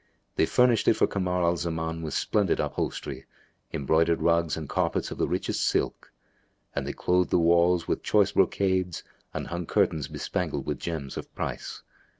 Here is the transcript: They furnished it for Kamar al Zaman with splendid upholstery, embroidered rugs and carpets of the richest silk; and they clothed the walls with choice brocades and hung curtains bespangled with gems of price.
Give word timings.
They 0.35 0.47
furnished 0.47 0.87
it 0.87 0.95
for 0.95 1.05
Kamar 1.05 1.43
al 1.43 1.57
Zaman 1.57 2.01
with 2.01 2.15
splendid 2.15 2.59
upholstery, 2.59 3.27
embroidered 3.71 4.19
rugs 4.19 4.57
and 4.57 4.67
carpets 4.67 5.11
of 5.11 5.19
the 5.19 5.27
richest 5.27 5.63
silk; 5.63 6.11
and 6.75 6.87
they 6.87 6.93
clothed 6.93 7.29
the 7.29 7.37
walls 7.37 7.87
with 7.87 8.01
choice 8.01 8.31
brocades 8.31 9.03
and 9.31 9.49
hung 9.49 9.67
curtains 9.67 10.07
bespangled 10.07 10.65
with 10.65 10.79
gems 10.79 11.17
of 11.17 11.31
price. 11.35 11.83